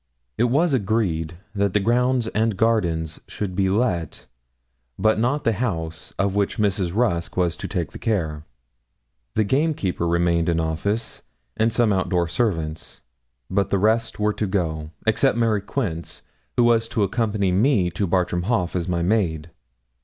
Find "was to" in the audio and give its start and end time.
7.37-7.67, 16.63-17.03